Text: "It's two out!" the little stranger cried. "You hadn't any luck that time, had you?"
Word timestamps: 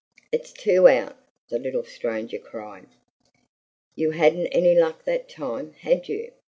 "It's 0.31 0.51
two 0.51 0.87
out!" 0.87 1.15
the 1.49 1.59
little 1.59 1.83
stranger 1.83 2.39
cried. 2.39 2.87
"You 3.95 4.09
hadn't 4.09 4.47
any 4.47 4.73
luck 4.73 5.03
that 5.05 5.29
time, 5.29 5.73
had 5.73 6.09
you?" 6.09 6.31